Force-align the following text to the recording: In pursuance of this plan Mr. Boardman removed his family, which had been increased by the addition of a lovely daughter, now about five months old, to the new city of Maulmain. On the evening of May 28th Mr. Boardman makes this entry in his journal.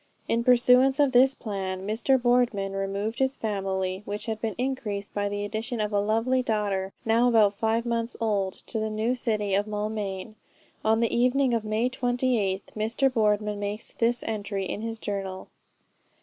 In 0.27 0.43
pursuance 0.43 0.99
of 0.99 1.11
this 1.11 1.35
plan 1.35 1.85
Mr. 1.85 2.19
Boardman 2.19 2.71
removed 2.73 3.19
his 3.19 3.37
family, 3.37 4.01
which 4.03 4.25
had 4.25 4.41
been 4.41 4.55
increased 4.57 5.13
by 5.13 5.29
the 5.29 5.45
addition 5.45 5.79
of 5.79 5.93
a 5.93 5.99
lovely 5.99 6.41
daughter, 6.41 6.91
now 7.05 7.27
about 7.29 7.53
five 7.53 7.85
months 7.85 8.17
old, 8.19 8.53
to 8.65 8.79
the 8.79 8.89
new 8.89 9.13
city 9.13 9.53
of 9.53 9.67
Maulmain. 9.67 10.33
On 10.83 11.01
the 11.01 11.15
evening 11.15 11.53
of 11.53 11.63
May 11.63 11.87
28th 11.87 12.73
Mr. 12.75 13.13
Boardman 13.13 13.59
makes 13.59 13.93
this 13.93 14.23
entry 14.23 14.65
in 14.65 14.81
his 14.81 14.97
journal. 14.97 15.49